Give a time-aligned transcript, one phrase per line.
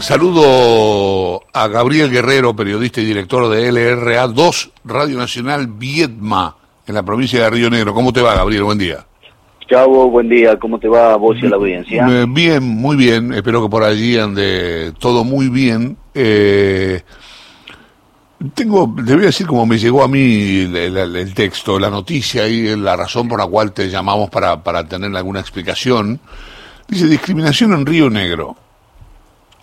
[0.00, 7.02] Saludo a Gabriel Guerrero, periodista y director de LRA 2, Radio Nacional Viedma, en la
[7.02, 7.92] provincia de Río Negro.
[7.94, 8.62] ¿Cómo te va, Gabriel?
[8.64, 9.06] Buen día.
[9.68, 10.58] Chavo, buen día.
[10.58, 12.06] ¿Cómo te va a vos y a la audiencia?
[12.10, 13.32] Eh, Bien, muy bien.
[13.34, 15.96] Espero que por allí ande todo muy bien.
[16.14, 17.02] Eh,
[18.54, 21.90] tengo, te voy a decir cómo me llegó a mí el, el- el texto, la
[21.90, 26.18] noticia y la razón por la cual te llamamos para, para tener alguna explicación.
[26.88, 28.56] Dice discriminación en Río Negro.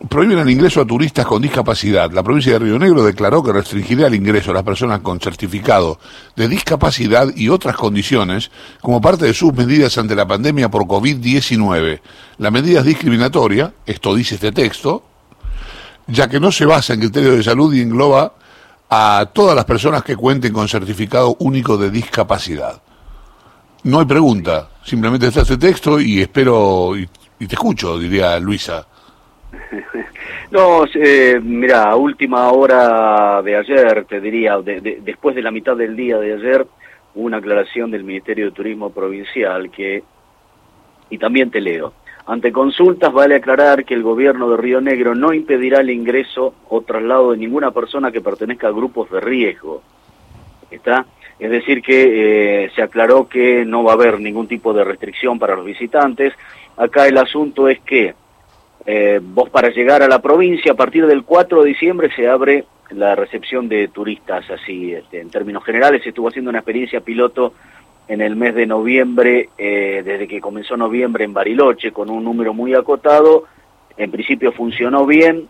[0.09, 2.11] Prohíben el ingreso a turistas con discapacidad.
[2.11, 5.99] La provincia de Río Negro declaró que restringirá el ingreso a las personas con certificado
[6.35, 11.99] de discapacidad y otras condiciones como parte de sus medidas ante la pandemia por COVID-19.
[12.37, 15.03] La medida es discriminatoria, esto dice este texto,
[16.05, 18.35] ya que no se basa en criterios de salud y engloba
[18.91, 22.83] a todas las personas que cuenten con certificado único de discapacidad.
[23.81, 28.85] No hay pregunta, simplemente está este texto y espero, y, y te escucho, diría Luisa.
[30.51, 35.51] No, eh, mira, a última hora de ayer, te diría, de- de- después de la
[35.51, 36.65] mitad del día de ayer,
[37.15, 40.03] hubo una aclaración del Ministerio de Turismo Provincial que,
[41.09, 41.93] y también te leo,
[42.25, 46.81] ante consultas vale aclarar que el gobierno de Río Negro no impedirá el ingreso o
[46.81, 49.81] traslado de ninguna persona que pertenezca a grupos de riesgo.
[50.69, 51.05] ¿Está?
[51.39, 55.39] Es decir, que eh, se aclaró que no va a haber ningún tipo de restricción
[55.39, 56.33] para los visitantes.
[56.75, 58.13] Acá el asunto es que
[58.89, 62.63] eh, vos para llegar a la provincia, a partir del 4 de diciembre se abre
[62.91, 66.03] la recepción de turistas, así este, en términos generales.
[66.03, 67.53] Se estuvo haciendo una experiencia piloto
[68.07, 72.53] en el mes de noviembre, eh, desde que comenzó noviembre en Bariloche, con un número
[72.53, 73.43] muy acotado.
[73.97, 75.49] En principio funcionó bien.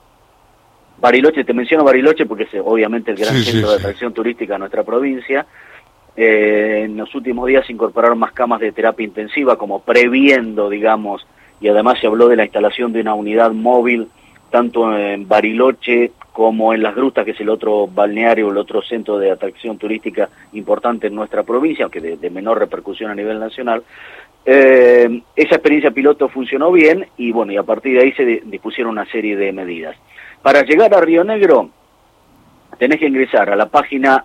[1.00, 3.84] Bariloche, te menciono Bariloche porque es obviamente el gran Sí, sí, centro de sí.
[3.84, 5.46] atracción turística de nuestra provincia.
[6.16, 11.28] Eh, en los últimos días se incorporaron más camas de terapia intensiva, como previendo, digamos,
[11.62, 14.08] y además se habló de la instalación de una unidad móvil,
[14.52, 19.18] tanto en Bariloche como en Las Grutas, que es el otro balneario, el otro centro
[19.18, 23.84] de atracción turística importante en nuestra provincia, aunque de, menor repercusión a nivel nacional.
[24.46, 28.40] Eh, esa experiencia piloto funcionó bien y bueno, y a partir de ahí se di-
[28.46, 29.98] dispusieron una serie de medidas.
[30.42, 31.70] Para llegar a Río Negro,
[32.78, 34.24] tenés que ingresar a la página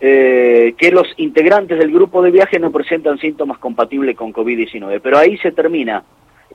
[0.00, 5.00] eh, que los integrantes del grupo de viaje no presentan síntomas compatibles con COVID-19.
[5.00, 6.02] Pero ahí se termina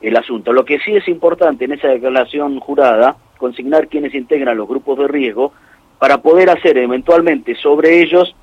[0.01, 0.51] el asunto.
[0.51, 5.07] Lo que sí es importante en esa declaración jurada, consignar quienes integran los grupos de
[5.07, 5.53] riesgo
[5.99, 8.35] para poder hacer eventualmente sobre ellos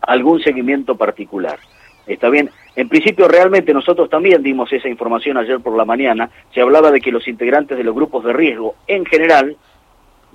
[0.00, 1.58] algún seguimiento particular.
[2.06, 2.50] Está bien.
[2.74, 6.30] En principio, realmente nosotros también dimos esa información ayer por la mañana.
[6.54, 9.56] Se hablaba de que los integrantes de los grupos de riesgo, en general,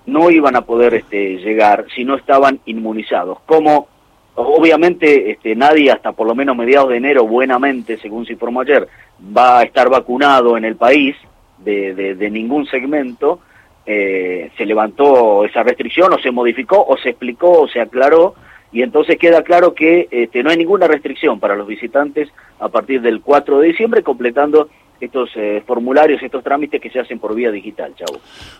[0.06, 3.40] no iban a poder este, llegar si no estaban inmunizados.
[3.45, 3.88] Como
[4.35, 8.88] obviamente este, nadie hasta por lo menos mediados de enero, buenamente, según se informó ayer,
[9.35, 11.16] va a estar vacunado en el país
[11.59, 13.40] de, de, de ningún segmento,
[13.86, 18.36] eh, se levantó esa restricción o se modificó o se explicó o se aclaró
[18.72, 22.30] y entonces queda claro que este, no hay ninguna restricción para los visitantes
[22.60, 24.70] a partir del 4 de diciembre completando
[25.02, 28.20] estos eh, formularios, estos trámites que se hacen por vía digital, chavo.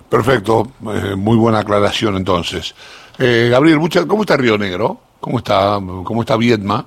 [0.10, 2.76] Perfecto, eh, muy buena aclaración entonces.
[3.18, 5.00] Eh, Gabriel, mucha- ¿cómo está Río Negro?
[5.22, 6.86] ¿Cómo está, cómo está Viedma?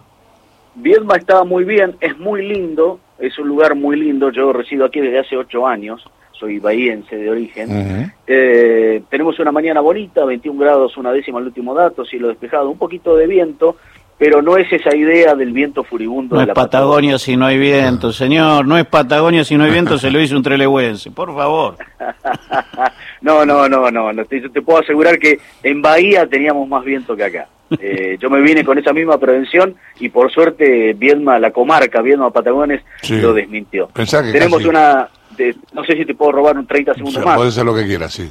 [0.74, 5.00] Viedma está muy bien, es muy lindo, es un lugar muy lindo, yo resido aquí
[5.00, 6.04] desde hace ocho años,
[6.38, 8.12] soy bahiense de origen.
[8.26, 12.78] Eh, tenemos una mañana bonita, 21 grados, una décima el último dato, cielo despejado, un
[12.78, 13.76] poquito de viento,
[14.18, 17.46] pero no es esa idea del viento furibundo No de es la Patagonia si no
[17.46, 18.66] hay viento, señor.
[18.66, 21.10] No es Patagonia si no hay viento, se lo hizo un trelehuense.
[21.10, 21.76] Por favor.
[23.20, 27.16] no, no, no, no, no, te, te puedo asegurar que en Bahía teníamos más viento
[27.16, 27.48] que acá.
[27.80, 32.30] Eh, yo me vine con esa misma prevención y por suerte Viedma, la comarca Viedma
[32.30, 33.20] Patagones, Sí.
[33.20, 33.88] lo desmintió.
[33.92, 37.24] Tenemos casi- una, de- no sé si te puedo robar un 30 O segundos sea,
[37.24, 37.36] más.
[37.36, 38.30] puede ser lo que quiera, sí.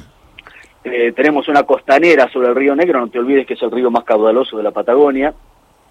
[0.84, 3.90] Eh, tenemos una costanera sobre el río Negro, no te olvides que es el río
[3.90, 5.34] más caudaloso de la Patagonia,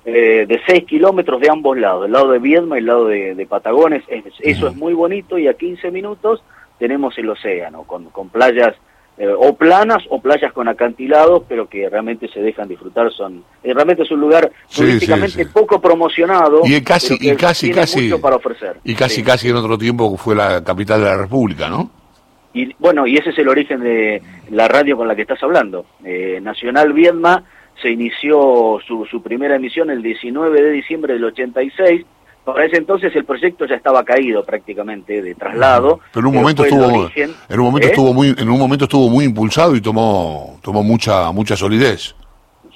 [0.05, 3.35] eh, de 6 kilómetros de ambos lados, el lado de Viedma y el lado de,
[3.35, 4.03] de Patagones.
[4.07, 6.41] Es- eso es muy bonito y a 15 minutos
[6.79, 8.75] tenemos el océano, con, con playas
[9.17, 13.11] eh, o planas o playas con acantilados, pero que realmente se dejan disfrutar.
[13.11, 15.49] Son eh, Realmente es un lugar Sí, turísticamente sí, sí.
[15.53, 18.77] poco promocionado, Y casi, y casi, casi, mucho para ofrecer.
[18.83, 21.89] y casi, casi en otro tiempo fue la capital de la República, ¿no?
[22.53, 25.85] Y bueno, y ese es el origen de la radio con la que estás hablando.
[26.05, 27.43] Eh, Nacional Viedma
[27.81, 32.05] se inició su, su primera emisión el 19 de diciembre del 86.
[32.45, 35.99] Para ese entonces el proyecto ya estaba caído prácticamente de traslado.
[36.13, 37.89] Pero en un momento estuvo, en un momento ¿eh?
[37.89, 42.15] estuvo muy, en un momento estuvo muy impulsado y tomó, tomó mucha, mucha solidez.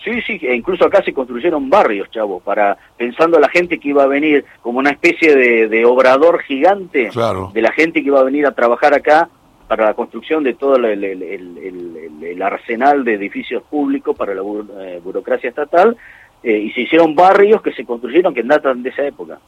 [0.04, 3.89] Sí, sí, e incluso acá se construyeron barrios, chavo, para pensando a la gente que
[3.89, 7.12] iba a venir como una especie de, de obrador gigante
[7.54, 9.30] de la gente que iba a venir a trabajar acá
[9.68, 15.50] para la construcción de todo el, el, arsenal de edificios públicos para la eh, burocracia
[15.50, 15.95] estatal
[16.44, 19.39] eh, y se hicieron barrios que se construyeron que datan de esa época.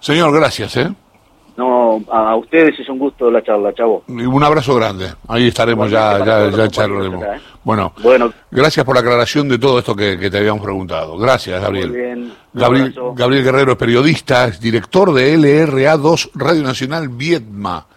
[0.00, 0.88] Señor, gracias, ¿eh?
[1.56, 4.04] No, a ustedes es un gusto la charla, chavo.
[4.08, 5.06] Un abrazo grande.
[5.26, 7.24] Ahí estaremos ya, ya, ya charlaremos.
[7.24, 7.40] ¿eh?
[7.64, 11.16] Bueno, bueno, gracias por la aclaración de todo esto que, te habíamos preguntado.
[11.16, 11.88] Gracias, Gabriel.
[11.88, 12.32] Muy bien.
[12.52, 17.84] Gabriel, Gabriel Guerrero es periodista, es director de LRA2 Radio Nacional Vietma.